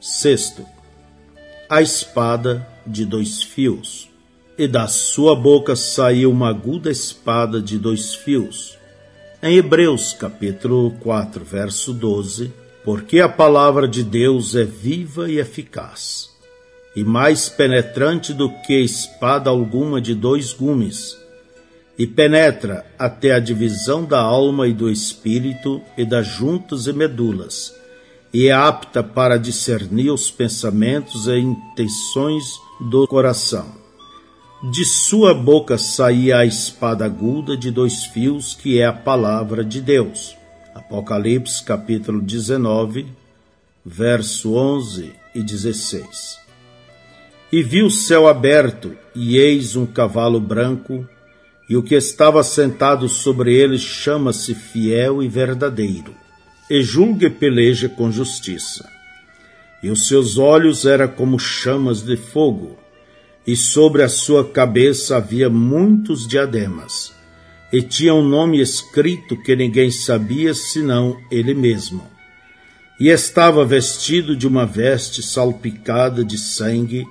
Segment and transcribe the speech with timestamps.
[0.00, 0.64] Sexto,
[1.68, 4.08] a espada de dois fios.
[4.56, 8.78] E da sua boca saiu uma aguda espada de dois fios.
[9.42, 12.50] Em Hebreus capítulo 4, verso 12,
[12.82, 16.30] porque a palavra de Deus é viva e eficaz,
[16.96, 21.14] e mais penetrante do que espada alguma de dois gumes,
[21.98, 27.78] e penetra até a divisão da alma e do espírito e das juntas e medulas,
[28.32, 33.80] e é apta para discernir os pensamentos e intenções do coração.
[34.62, 39.80] De sua boca saía a espada aguda de dois fios, que é a palavra de
[39.80, 40.36] Deus.
[40.74, 43.06] Apocalipse capítulo 19,
[43.84, 46.38] verso 11 e 16.
[47.50, 51.08] E vi o céu aberto, e eis um cavalo branco,
[51.68, 56.14] e o que estava sentado sobre ele chama-se fiel e verdadeiro,
[56.70, 58.88] e julga e peleja com justiça.
[59.82, 62.78] E os seus olhos eram como chamas de fogo,
[63.44, 67.12] e sobre a sua cabeça havia muitos diademas,
[67.72, 72.06] e tinha um nome escrito que ninguém sabia senão ele mesmo.
[73.00, 77.04] E estava vestido de uma veste salpicada de sangue,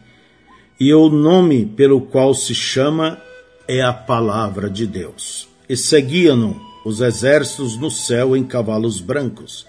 [0.80, 3.20] e o nome pelo qual se chama
[3.68, 5.50] é a palavra de Deus.
[5.68, 9.66] E seguiam-no os exércitos no céu em cavalos brancos,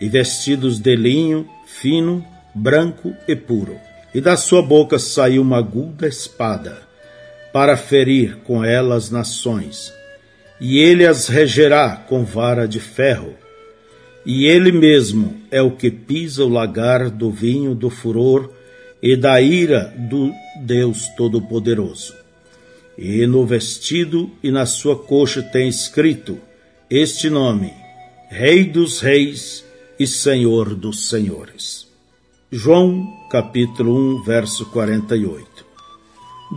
[0.00, 3.76] e vestidos de linho fino, branco e puro
[4.14, 6.82] e da sua boca saiu uma aguda espada,
[7.52, 9.92] para ferir com ela as nações,
[10.60, 13.34] e ele as regerá com vara de ferro.
[14.26, 18.50] E ele mesmo é o que pisa o lagar do vinho do furor
[19.02, 22.14] e da ira do Deus Todo-Poderoso.
[22.98, 26.38] E no vestido e na sua coxa tem escrito
[26.90, 27.72] este nome:
[28.28, 29.64] Rei dos Reis
[29.98, 31.86] e Senhor dos Senhores.
[32.50, 35.64] João capítulo 1, verso 48.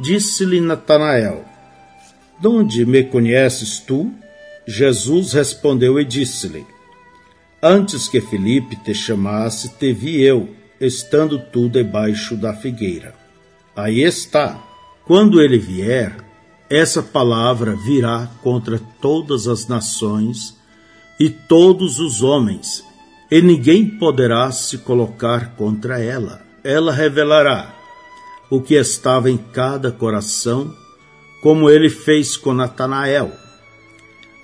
[0.02, 1.46] Disse-lhe Natanael:
[2.42, 4.12] Donde me conheces tu?
[4.66, 6.66] Jesus respondeu e disse-lhe:
[7.62, 10.50] Antes que Felipe te chamasse, te vi eu,
[10.82, 13.14] estando tu debaixo da figueira.
[13.76, 14.60] Aí está.
[15.06, 16.16] Quando ele vier,
[16.76, 20.58] essa palavra virá contra todas as nações
[21.20, 22.84] e todos os homens,
[23.30, 26.42] e ninguém poderá se colocar contra ela.
[26.64, 27.76] Ela revelará
[28.50, 30.74] o que estava em cada coração,
[31.44, 33.32] como ele fez com Natanael.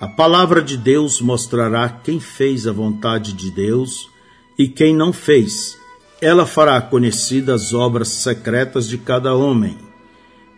[0.00, 4.08] A palavra de Deus mostrará quem fez a vontade de Deus
[4.56, 5.76] e quem não fez.
[6.20, 9.89] Ela fará conhecidas as obras secretas de cada homem,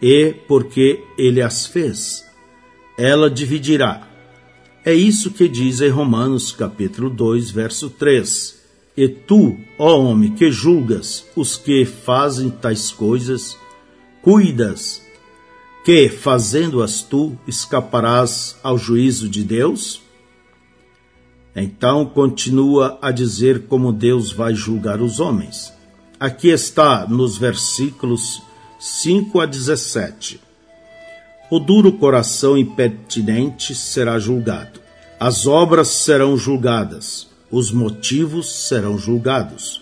[0.02, 2.26] e porque ele as fez,
[2.98, 4.12] ela dividirá
[4.84, 8.60] é isso que diz em Romanos capítulo 2, verso 3.
[8.96, 13.56] E tu, ó homem, que julgas os que fazem tais coisas,
[14.22, 15.00] cuidas
[15.84, 20.02] que, fazendo-as tu, escaparás ao juízo de Deus?
[21.54, 25.72] Então continua a dizer como Deus vai julgar os homens.
[26.18, 28.42] Aqui está nos versículos
[28.84, 30.40] 5 a 17.
[31.48, 34.80] O duro coração impertinente será julgado.
[35.20, 37.28] As obras serão julgadas.
[37.48, 39.80] Os motivos serão julgados.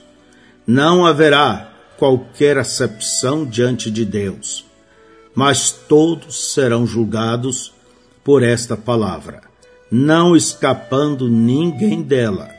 [0.67, 4.67] Não haverá qualquer acepção diante de Deus,
[5.35, 7.73] mas todos serão julgados
[8.23, 9.41] por esta palavra,
[9.91, 12.51] não escapando ninguém dela.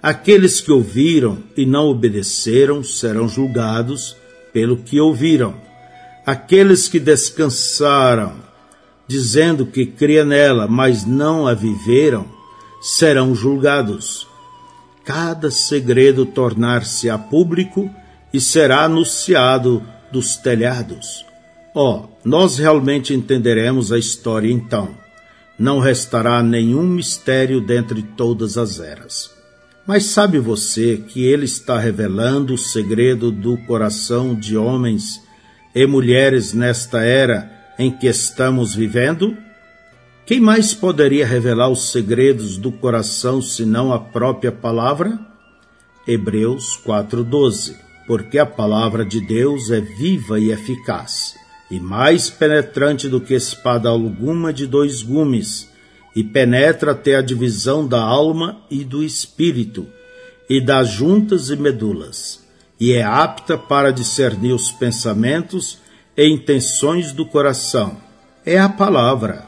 [0.00, 4.16] Aqueles que ouviram e não obedeceram serão julgados
[4.52, 5.68] pelo que ouviram
[6.28, 8.34] Aqueles que descansaram,
[9.06, 12.26] dizendo que cria nela, mas não a viveram,
[12.82, 14.28] serão julgados.
[15.06, 17.90] Cada segredo tornar-se-á público
[18.30, 19.82] e será anunciado
[20.12, 21.24] dos telhados.
[21.74, 24.90] Ó, oh, nós realmente entenderemos a história então.
[25.58, 29.37] Não restará nenhum mistério dentre todas as eras.
[29.88, 35.22] Mas sabe você que ele está revelando o segredo do coração de homens
[35.74, 39.34] e mulheres nesta era em que estamos vivendo?
[40.26, 45.18] Quem mais poderia revelar os segredos do coração senão a própria palavra?
[46.06, 47.74] Hebreus 4:12.
[48.06, 51.34] Porque a palavra de Deus é viva e eficaz,
[51.70, 55.66] e mais penetrante do que espada alguma de dois gumes,
[56.18, 59.86] e penetra até a divisão da alma e do espírito,
[60.48, 62.48] e das juntas e medulas
[62.80, 65.78] e é apta para discernir os pensamentos
[66.16, 67.96] e intenções do coração.
[68.46, 69.46] É a palavra.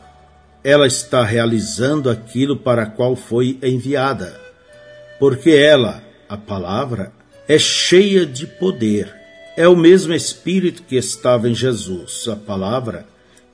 [0.64, 4.38] Ela está realizando aquilo para qual foi enviada.
[5.18, 7.12] Porque ela, a palavra,
[7.46, 9.14] é cheia de poder.
[9.56, 13.06] É o mesmo Espírito que estava em Jesus, a palavra,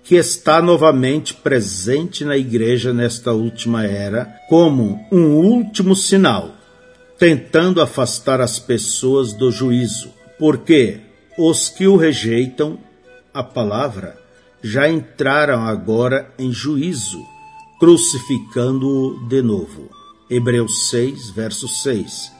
[0.06, 6.54] que está novamente presente na igreja nesta última era, como um último sinal,
[7.18, 11.00] tentando afastar as pessoas do juízo, porque
[11.36, 12.78] os que o rejeitam,
[13.34, 14.16] a palavra,
[14.62, 17.20] já entraram agora em juízo,
[17.80, 19.90] crucificando-o de novo.
[20.30, 22.32] Hebreus 6, verso 6.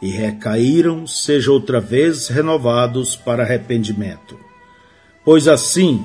[0.00, 4.38] E recaíram, seja outra vez renovados para arrependimento.
[5.22, 6.02] Pois assim,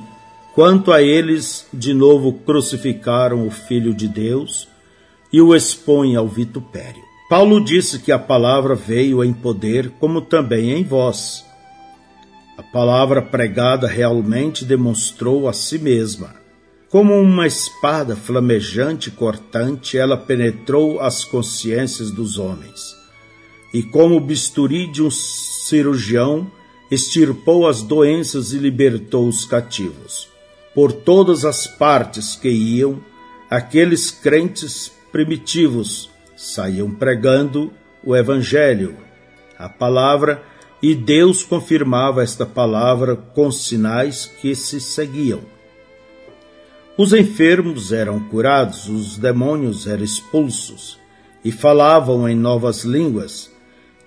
[0.53, 4.67] quanto a eles, de novo crucificaram o Filho de Deus
[5.31, 7.01] e o expõem ao vitupério.
[7.29, 11.44] Paulo disse que a palavra veio em poder, como também em voz.
[12.55, 16.35] A palavra pregada realmente demonstrou a si mesma.
[16.88, 22.95] Como uma espada flamejante e cortante, ela penetrou as consciências dos homens.
[23.73, 26.45] E como o bisturi de um cirurgião,
[26.91, 30.32] extirpou as doenças e libertou os cativos.
[30.73, 33.03] Por todas as partes que iam,
[33.49, 37.71] aqueles crentes primitivos saíam pregando
[38.03, 38.97] o Evangelho,
[39.57, 40.43] a palavra,
[40.81, 45.41] e Deus confirmava esta palavra com sinais que se seguiam.
[46.97, 50.99] Os enfermos eram curados, os demônios eram expulsos
[51.43, 53.51] e falavam em novas línguas.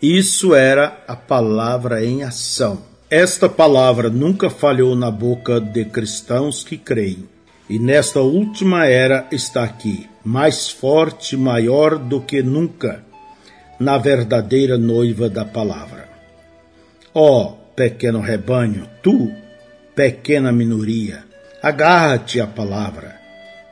[0.00, 2.95] Isso era a palavra em ação.
[3.10, 7.28] Esta palavra nunca falhou na boca de cristãos que creem.
[7.70, 13.04] E nesta última era está aqui, mais forte maior do que nunca,
[13.78, 16.08] na verdadeira noiva da palavra.
[17.14, 19.32] Ó oh, pequeno rebanho, tu,
[19.94, 21.24] pequena minoria,
[21.62, 23.20] agarra-te à palavra,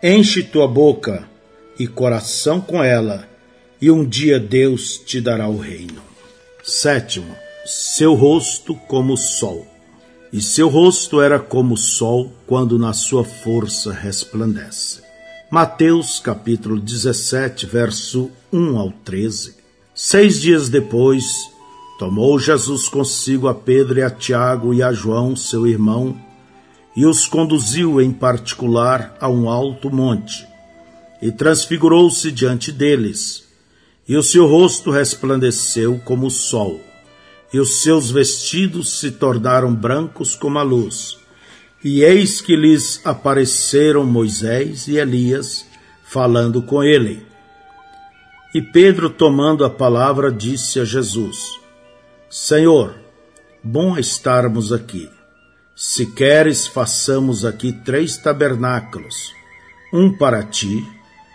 [0.03, 1.25] enche tua boca
[1.79, 3.29] e coração com ela,
[3.81, 6.03] e um dia Deus te dará o reino.
[6.63, 9.67] Sétimo, seu rosto como o sol
[10.31, 15.01] e seu rosto era como o sol quando na sua força resplandece.
[15.49, 19.55] Mateus capítulo 17, verso 1 ao 13.
[19.95, 21.25] Seis dias depois,
[21.99, 26.21] tomou Jesus consigo a Pedro e a Tiago e a João, seu irmão,
[26.97, 30.47] e os conduziu em particular a um alto monte,
[31.23, 33.45] e transfigurou-se diante deles,
[34.07, 36.81] e o seu rosto resplandeceu como o sol
[37.55, 41.17] e os seus vestidos se tornaram brancos como a luz.
[41.85, 45.65] E eis que lhes apareceram Moisés e Elias,
[46.03, 47.25] falando com ele.
[48.53, 51.39] E Pedro, tomando a palavra, disse a Jesus:
[52.29, 52.97] Senhor,
[53.63, 55.09] bom estarmos aqui.
[55.77, 59.33] Se queres, façamos aqui três tabernáculos:
[59.93, 60.85] um para ti,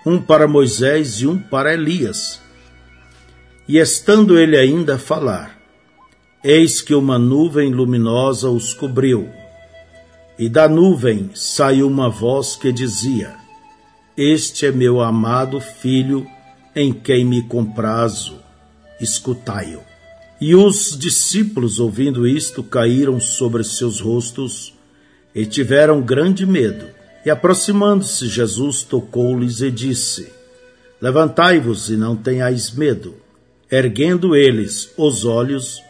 [0.06, 2.42] um para Moisés e um para Elias.
[3.66, 5.59] E estando ele ainda a falar,
[6.42, 9.28] Eis que uma nuvem luminosa os cobriu,
[10.38, 13.36] e da nuvem saiu uma voz que dizia:
[14.16, 16.26] Este é meu amado filho,
[16.74, 18.38] em quem me comprazo,
[19.02, 19.82] escutai-o.
[20.40, 24.74] E os discípulos, ouvindo isto, caíram sobre seus rostos
[25.36, 26.86] e tiveram grande medo.
[27.26, 30.32] E aproximando-se, Jesus tocou-lhes e disse:
[31.02, 33.16] Levantai-vos e não tenhais medo.
[33.70, 35.84] Erguendo eles os olhos,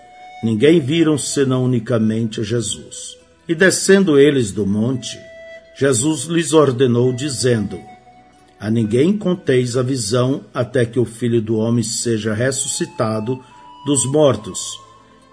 [0.44, 3.18] ninguém viram senão unicamente Jesus.
[3.48, 5.20] E descendo eles do monte,
[5.76, 7.80] Jesus lhes ordenou, dizendo:
[8.60, 13.44] A ninguém conteis a visão até que o filho do homem seja ressuscitado
[13.86, 14.60] dos mortos.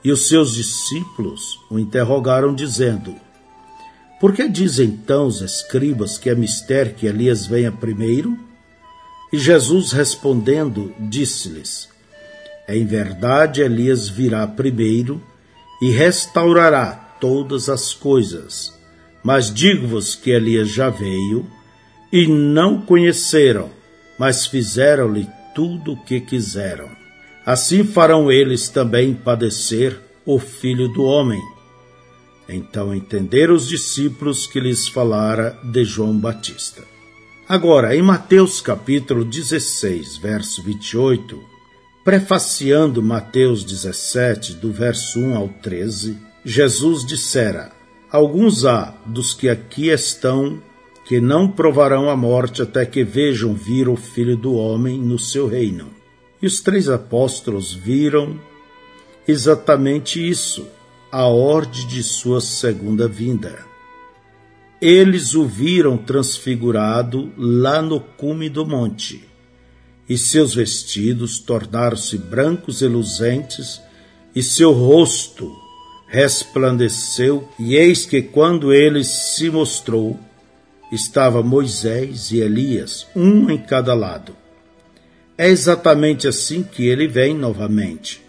[0.05, 3.15] E os seus discípulos o interrogaram, dizendo:
[4.21, 8.39] Por que dizem então os escribas que é mistério que Elias venha primeiro?
[9.33, 11.89] E Jesus respondendo, disse-lhes:
[12.69, 15.23] em verdade, Elias virá primeiro
[15.81, 18.77] e restaurará todas as coisas.
[19.23, 21.47] Mas digo-vos que Elias já veio
[22.13, 23.71] e não conheceram,
[24.19, 26.89] mas fizeram-lhe tudo o que quiseram.
[27.45, 31.41] Assim farão eles também padecer o filho do homem.
[32.49, 36.83] Então entenderam os discípulos que lhes falara de João Batista.
[37.49, 41.56] Agora, em Mateus capítulo 16, verso 28,
[42.07, 47.73] Prefaciando Mateus 17, do verso 1 ao 13, Jesus dissera:
[48.09, 50.63] Alguns há dos que aqui estão
[51.05, 55.49] que não provarão a morte até que vejam vir o Filho do Homem no seu
[55.49, 55.89] reino.
[56.41, 58.39] E os três apóstolos viram
[59.27, 60.65] exatamente isso,
[61.11, 63.59] a ordem de sua segunda vinda.
[64.81, 69.35] Eles o viram transfigurado lá no cume do monte
[70.09, 73.81] e seus vestidos tornaram-se brancos e luzentes,
[74.35, 75.55] e seu rosto
[76.09, 80.19] resplandeceu, e eis que quando ele se mostrou,
[80.93, 84.37] estava Moisés e Elias, um em cada lado.
[85.37, 88.23] É exatamente assim que ele vem novamente.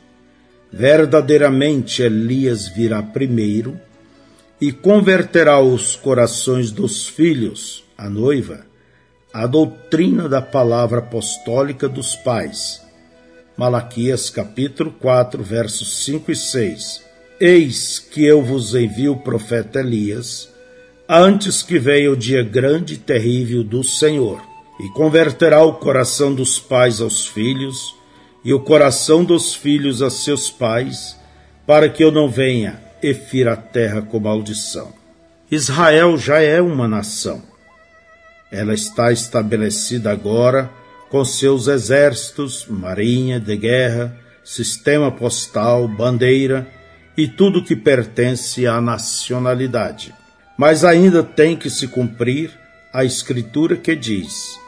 [0.71, 3.79] Verdadeiramente Elias virá primeiro
[4.59, 8.65] e converterá os corações dos filhos, a noiva,
[9.33, 12.81] à doutrina da palavra apostólica dos pais.
[13.57, 17.01] Malaquias capítulo 4, versos 5 e 6.
[17.39, 20.49] Eis que eu vos envio o profeta Elias,
[21.07, 24.41] antes que venha o dia grande e terrível do Senhor,
[24.79, 27.95] e converterá o coração dos pais aos filhos,
[28.43, 31.17] e o coração dos filhos a seus pais,
[31.65, 34.93] para que eu não venha e fira a terra com maldição.
[35.51, 37.41] Israel já é uma nação.
[38.51, 40.69] Ela está estabelecida agora
[41.09, 46.67] com seus exércitos, marinha de guerra, sistema postal, bandeira
[47.17, 50.13] e tudo que pertence à nacionalidade.
[50.57, 52.51] Mas ainda tem que se cumprir
[52.93, 54.59] a escritura que diz: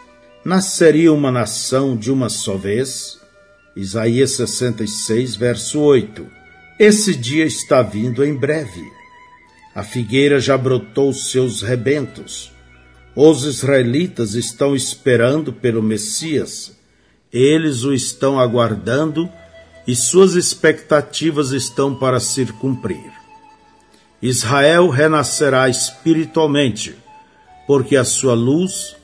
[0.44, 3.20] Nasceria uma nação de uma só vez?
[3.76, 6.28] Isaías 66, verso 8.
[6.78, 8.84] Esse dia está vindo em breve.
[9.76, 12.52] A figueira já brotou seus rebentos.
[13.16, 16.78] Os israelitas estão esperando pelo Messias.
[17.34, 19.30] Eles o estão aguardando
[19.88, 23.12] e suas expectativas estão para se cumprir.
[24.22, 26.96] Israel renascerá espiritualmente,
[27.66, 28.96] porque a sua luz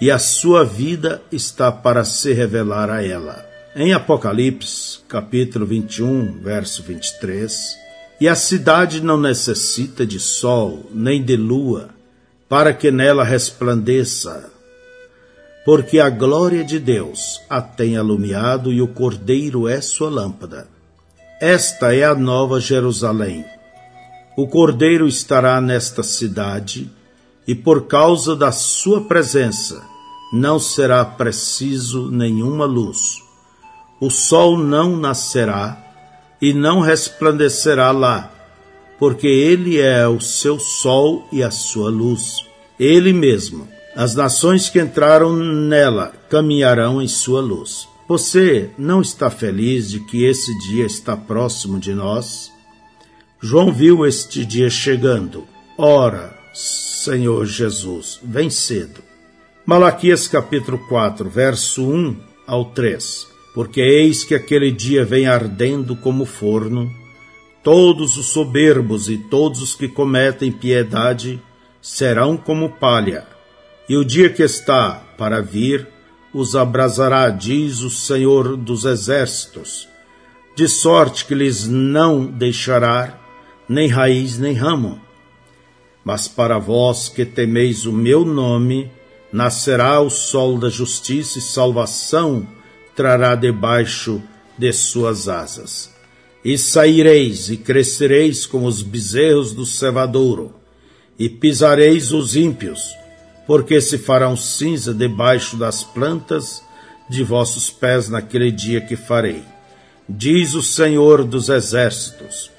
[0.00, 3.48] e a sua vida está para se revelar a ela.
[3.74, 7.76] Em Apocalipse, capítulo 21, verso 23,
[8.20, 11.94] e a cidade não necessita de sol nem de lua
[12.48, 14.50] para que nela resplandeça,
[15.64, 20.68] porque a glória de Deus a tem alumiado e o Cordeiro é sua lâmpada.
[21.40, 23.44] Esta é a nova Jerusalém,
[24.36, 26.90] o cordeiro estará nesta cidade,
[27.46, 29.80] e por causa da sua presença
[30.32, 33.22] não será preciso nenhuma luz.
[34.00, 35.78] O sol não nascerá
[36.42, 38.32] e não resplandecerá lá,
[38.98, 42.44] porque ele é o seu sol e a sua luz.
[42.78, 43.68] Ele mesmo.
[43.94, 47.86] As nações que entraram nela caminharão em sua luz.
[48.08, 52.50] Você não está feliz de que esse dia está próximo de nós?
[53.40, 55.46] João viu este dia chegando.
[55.78, 59.00] Ora, Senhor Jesus, vem cedo.
[59.66, 63.26] Malaquias capítulo 4, verso 1 ao 3.
[63.54, 66.90] Porque eis que aquele dia vem ardendo como forno,
[67.64, 71.42] todos os soberbos e todos os que cometem piedade
[71.80, 73.26] serão como palha,
[73.88, 75.88] e o dia que está para vir
[76.32, 79.88] os abrasará, diz o Senhor dos Exércitos,
[80.54, 83.18] de sorte que lhes não deixará
[83.68, 85.00] nem raiz nem ramo.
[86.04, 88.90] Mas para vós que temeis o meu nome,
[89.32, 92.46] nascerá o sol da justiça e salvação
[92.94, 94.22] trará debaixo
[94.58, 95.93] de suas asas.
[96.44, 100.54] E saireis e crescereis como os bezerros do cevadouro,
[101.18, 102.94] e pisareis os ímpios,
[103.46, 106.62] porque se farão cinza debaixo das plantas
[107.08, 109.42] de vossos pés naquele dia que farei.
[110.08, 112.50] Diz o Senhor dos Exércitos,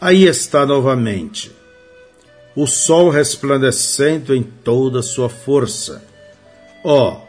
[0.00, 1.50] Aí está novamente
[2.54, 6.04] o sol resplandecendo em toda a sua força.
[6.82, 7.22] Ó, oh,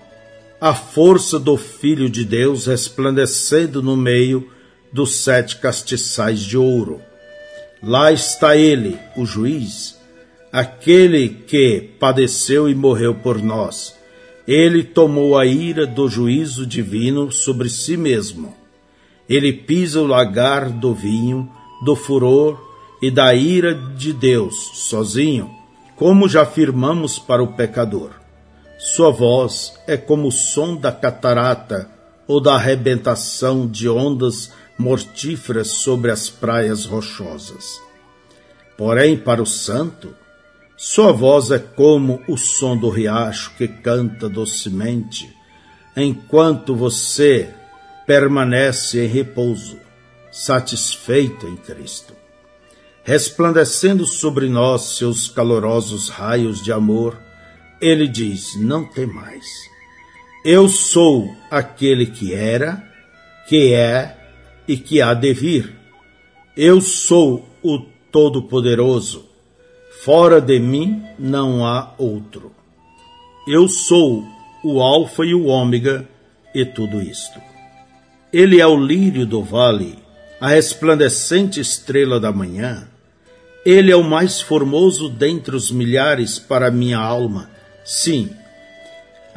[0.59, 4.49] a força do Filho de Deus resplandecendo no meio
[4.91, 7.01] dos sete castiçais de ouro.
[7.81, 9.97] Lá está ele, o juiz,
[10.51, 13.95] aquele que padeceu e morreu por nós.
[14.47, 18.55] Ele tomou a ira do juízo divino sobre si mesmo.
[19.27, 21.49] Ele pisa o lagar do vinho
[21.85, 22.59] do furor
[23.01, 25.49] e da ira de Deus sozinho,
[25.95, 28.11] como já afirmamos para o pecador.
[28.77, 31.89] Sua voz é como o som da catarata
[32.27, 37.81] ou da arrebentação de ondas mortíferas sobre as praias rochosas.
[38.77, 40.15] Porém, para o santo,
[40.77, 45.29] sua voz é como o som do riacho que canta docemente,
[45.97, 47.53] enquanto você
[48.07, 49.77] permanece em repouso
[50.31, 52.13] satisfeito em Cristo.
[53.03, 57.19] Resplandecendo sobre nós seus calorosos raios de amor,
[57.81, 59.45] ele diz: Não tem mais.
[60.45, 62.81] Eu sou aquele que era,
[63.47, 64.18] que é
[64.69, 65.75] e que há de vir.
[66.55, 67.79] Eu sou o
[68.11, 69.25] Todo-Poderoso.
[70.03, 72.51] Fora de mim não há outro.
[73.47, 74.23] Eu sou
[74.63, 76.07] o Alfa e o Ômega
[76.53, 77.41] e tudo isto.
[78.31, 79.97] Ele é o lírio do vale
[80.39, 82.87] a resplandecente estrela da manhã.
[83.65, 87.49] Ele é o mais formoso dentre os milhares para minha alma.
[87.83, 88.29] Sim,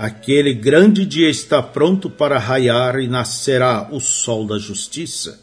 [0.02, 5.40] aquele grande dia está pronto para raiar e nascerá o sol da justiça,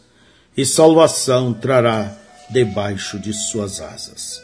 [0.54, 2.14] e salvação trará
[2.50, 4.42] debaixo de suas asas.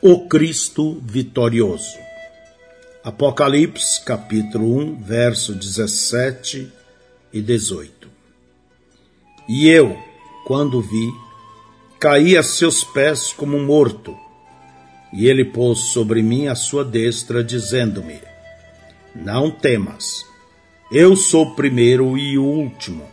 [0.00, 1.98] O Cristo vitorioso.
[3.04, 6.72] Apocalipse capítulo 1, verso 17
[7.30, 8.08] e 18.
[9.50, 9.98] E eu,
[10.46, 11.12] quando vi,
[12.00, 14.16] caí a seus pés como morto.
[15.12, 18.18] E ele pôs sobre mim a sua destra, dizendo-me:
[19.20, 20.24] Não temas,
[20.92, 23.04] eu sou o primeiro e o último,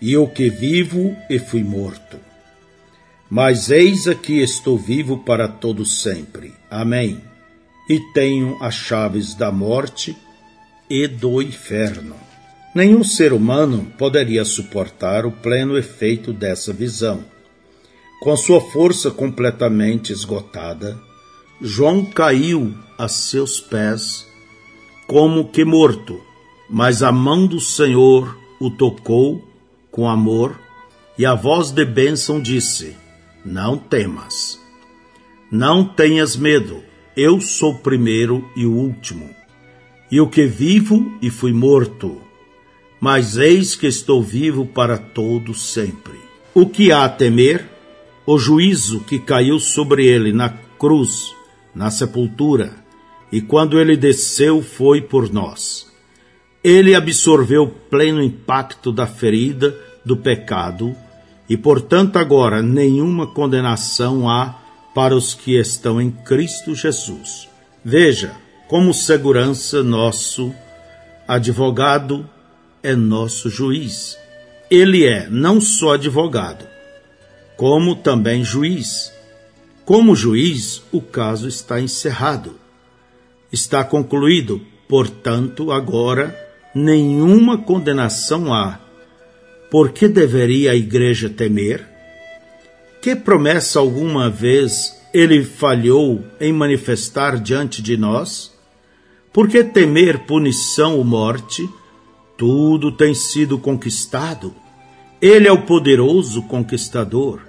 [0.00, 2.18] e eu que vivo e fui morto.
[3.30, 6.52] Mas eis aqui estou vivo para todo sempre.
[6.68, 7.22] Amém.
[7.88, 10.16] E tenho as chaves da morte
[10.90, 12.16] e do inferno.
[12.74, 17.24] Nenhum ser humano poderia suportar o pleno efeito dessa visão.
[18.20, 21.00] Com sua força completamente esgotada,
[21.62, 24.28] João caiu a seus pés
[25.10, 26.20] como que morto,
[26.68, 29.44] mas a mão do Senhor o tocou
[29.90, 30.56] com amor
[31.18, 32.96] e a voz de bênção disse:
[33.44, 34.60] Não temas,
[35.50, 36.80] não tenhas medo,
[37.16, 39.28] eu sou o primeiro e o último,
[40.12, 42.22] e o que vivo e fui morto
[43.00, 46.20] mas eis que estou vivo para todo sempre.
[46.52, 47.66] O que há a temer?
[48.26, 51.34] O juízo que caiu sobre ele na cruz,
[51.74, 52.74] na sepultura,
[53.32, 55.90] e quando ele desceu foi por nós.
[56.62, 60.94] Ele absorveu o pleno impacto da ferida do pecado,
[61.48, 64.56] e portanto agora nenhuma condenação há
[64.94, 67.48] para os que estão em Cristo Jesus.
[67.84, 68.36] Veja
[68.68, 70.54] como segurança nosso
[71.26, 72.28] advogado
[72.82, 74.18] é nosso juiz.
[74.70, 76.66] Ele é não só advogado,
[77.56, 79.12] como também juiz.
[79.84, 82.54] Como juiz, o caso está encerrado.
[83.52, 86.38] Está concluído, portanto, agora
[86.72, 88.78] nenhuma condenação há.
[89.70, 91.84] Por que deveria a igreja temer?
[93.02, 98.52] Que promessa alguma vez ele falhou em manifestar diante de nós?
[99.32, 101.68] Por que temer punição ou morte?
[102.36, 104.54] Tudo tem sido conquistado.
[105.20, 107.40] Ele é o poderoso conquistador.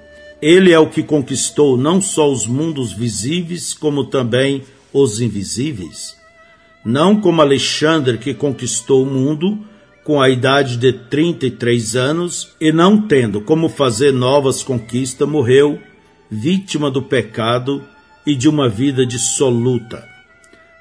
[0.42, 6.18] Ele é o que conquistou não só os mundos visíveis, como também os invisíveis.
[6.84, 9.60] Não como Alexandre, que conquistou o mundo
[10.04, 15.80] com a idade de 33 anos e, não tendo como fazer novas conquistas, morreu,
[16.30, 17.84] vítima do pecado
[18.26, 20.08] e de uma vida dissoluta.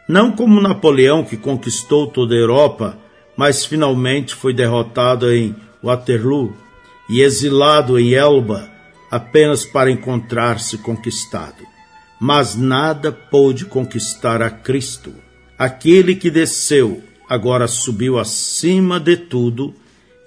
[0.09, 2.99] Não como Napoleão, que conquistou toda a Europa
[3.41, 6.55] mas finalmente foi derrotado em Waterloo
[7.09, 8.69] e exilado em Elba
[9.11, 11.65] apenas para encontrar-se conquistado.
[12.21, 15.15] Mas nada pôde conquistar a Cristo.
[15.59, 19.75] Aquele que desceu agora subiu acima de tudo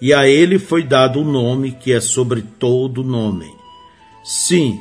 [0.01, 3.49] e a ele foi dado o nome que é sobre todo nome.
[4.23, 4.79] Sim,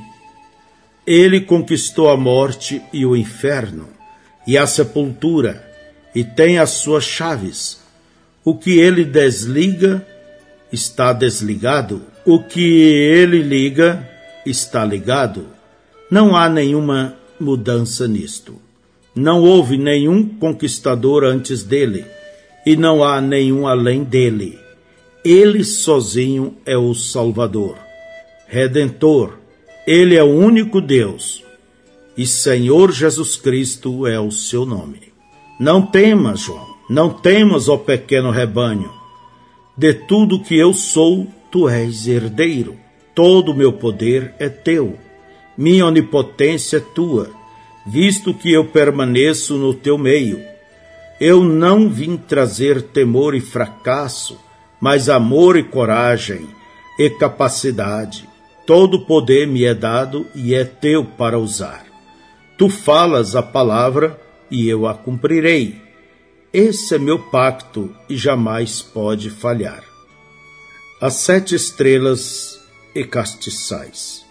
[1.07, 3.89] ele conquistou a morte e o inferno
[4.47, 5.69] e a sepultura
[6.15, 7.83] e tem as suas chaves
[8.45, 10.05] o que ele desliga
[10.73, 14.09] está desligado, o que ele liga
[14.45, 15.47] está ligado.
[16.13, 18.57] Não há nenhuma mudança nisto.
[19.17, 22.05] Não houve nenhum conquistador antes dele,
[22.67, 24.59] e não há nenhum além dele.
[25.25, 27.79] Ele sozinho é o Salvador,
[28.47, 29.39] Redentor.
[29.87, 31.43] Ele é o único Deus,
[32.15, 35.15] e Senhor Jesus Cristo é o seu nome.
[35.59, 36.77] Não temas, João.
[36.91, 38.93] Não temas, ó pequeno rebanho,
[39.75, 42.77] de tudo que eu sou, tu és herdeiro.
[43.15, 44.99] Todo o meu poder é teu,
[45.57, 47.31] minha onipotência é tua,
[47.87, 50.41] visto que eu permaneço no teu meio.
[51.21, 54.39] Eu não vim trazer temor e fracasso,
[54.81, 56.49] mas amor e coragem
[56.99, 58.29] e capacidade.
[58.67, 61.85] Todo poder me é dado e é teu para usar.
[62.57, 65.83] Tu falas a palavra e eu a cumprirei
[66.53, 69.83] esse é meu pacto e jamais pode falhar.
[71.01, 72.61] As sete estrelas
[72.95, 74.22] e castiçais.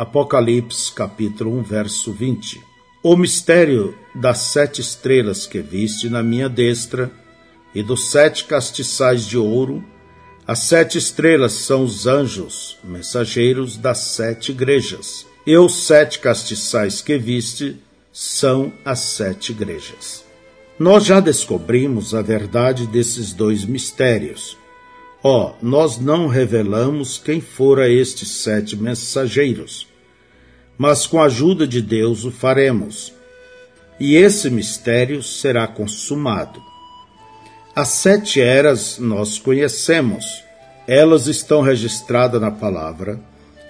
[0.00, 2.58] Apocalipse, capítulo 1, verso 20.
[3.02, 7.12] O mistério das sete estrelas que viste na minha destra
[7.74, 9.84] e dos sete castiçais de ouro.
[10.46, 17.18] As sete estrelas são os anjos, mensageiros das sete igrejas, e os sete castiçais que
[17.18, 17.76] viste
[18.10, 20.24] são as sete igrejas.
[20.78, 24.56] Nós já descobrimos a verdade desses dois mistérios.
[25.22, 29.89] Ó, oh, nós não revelamos quem fora estes sete mensageiros,
[30.80, 33.12] mas com a ajuda de Deus o faremos,
[34.00, 36.58] e esse mistério será consumado.
[37.76, 40.24] As sete eras nós conhecemos,
[40.88, 43.20] elas estão registradas na palavra,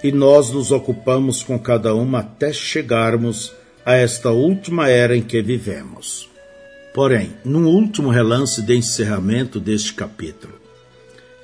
[0.05, 3.53] e nós nos ocupamos com cada uma até chegarmos
[3.85, 6.31] a esta última era em que vivemos.
[6.94, 10.55] Porém, num último relance de encerramento deste capítulo,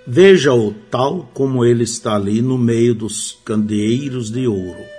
[0.06, 4.95] veja-o tal como ele está ali no meio dos candeeiros de ouro,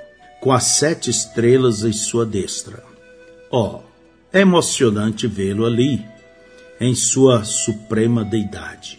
[0.47, 2.81] com as sete estrelas em sua destra.
[3.51, 3.81] Oh,
[4.31, 6.01] é emocionante vê-lo ali,
[6.79, 8.97] em sua suprema deidade.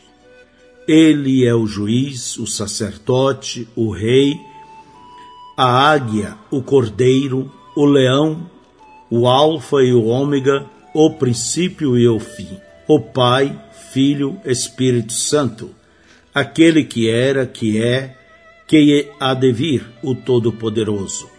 [0.86, 4.38] Ele é o juiz, o sacerdote, o rei,
[5.56, 8.50] a águia, o cordeiro, o leão,
[9.10, 13.58] o alfa e o ômega, o princípio e o fim, o Pai,
[13.90, 15.70] Filho, Espírito Santo,
[16.34, 18.14] aquele que era, que é,
[18.66, 21.37] que há de vir, o Todo-Poderoso.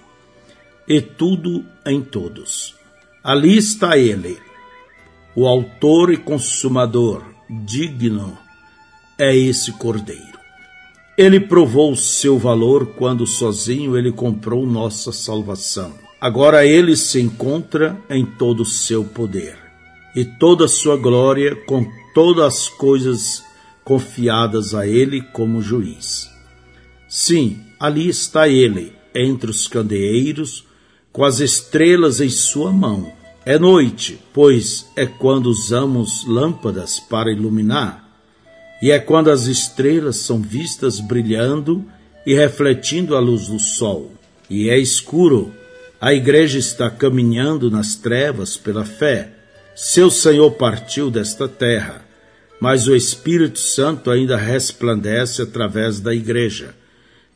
[0.90, 2.76] E tudo em todos.
[3.24, 4.40] Ali está ele,
[5.36, 8.38] o autor e consumador, digno
[9.18, 10.40] é esse cordeiro.
[11.18, 15.94] Ele provou o seu valor quando sozinho ele comprou nossa salvação.
[16.20, 19.58] Agora ele se encontra em todo o seu poder
[20.16, 23.44] e toda a sua glória com todas as coisas
[23.84, 26.30] confiadas a ele como juiz.
[27.08, 30.66] Sim, ali está ele, entre os candeeiros,
[31.20, 33.12] com as estrelas em sua mão.
[33.46, 38.10] É noite, pois é quando usamos lâmpadas para iluminar
[38.82, 41.84] e é quando as estrelas são vistas brilhando
[42.26, 44.14] e refletindo a luz do sol.
[44.50, 45.54] E é escuro.
[46.00, 49.34] A igreja está caminhando nas trevas pela fé.
[49.76, 52.02] Seu Senhor partiu desta terra,
[52.62, 56.74] mas o Espírito Santo ainda resplandece através da igreja,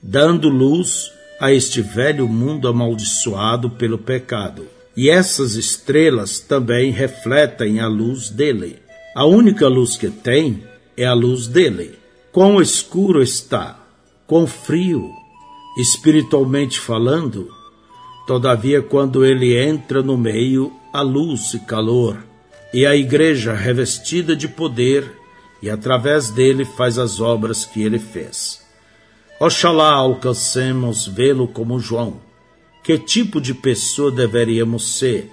[0.01, 4.67] dando luz a este velho mundo amaldiçoado pelo pecado.
[4.95, 8.79] E essas estrelas também refletem a luz dele.
[9.15, 10.63] A única luz que tem
[10.95, 11.97] é a luz dele.
[12.31, 13.79] Quão escuro está,
[14.25, 15.09] quão frio,
[15.77, 17.47] espiritualmente falando,
[18.25, 22.23] todavia, quando ele entra no meio, a luz e calor,
[22.73, 25.11] e a igreja revestida de poder,
[25.61, 28.62] e através dele faz as obras que ele fez.
[29.39, 32.21] Oxalá alcancemos vê-lo como João.
[32.83, 35.31] Que tipo de pessoa deveríamos ser,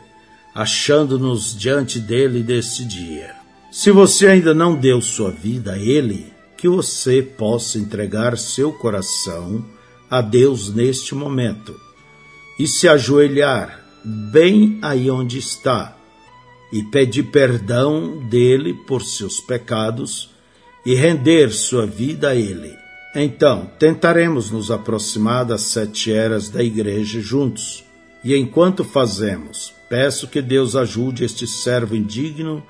[0.54, 3.34] achando-nos diante dele desse dia?
[3.70, 9.64] Se você ainda não deu sua vida a Ele, que você possa entregar seu coração
[10.10, 11.74] a Deus neste momento
[12.58, 15.96] e se ajoelhar bem aí onde está
[16.72, 20.30] e pedir perdão dele por seus pecados
[20.84, 22.79] e render sua vida a Ele.
[23.14, 27.84] Então, tentaremos nos aproximar das sete eras da igreja juntos.
[28.22, 32.62] E enquanto fazemos, peço que Deus ajude este servo indigno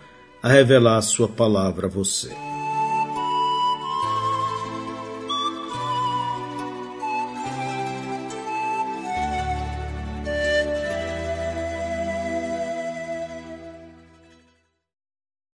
[0.42, 2.50] a revelar a sua palavra a você.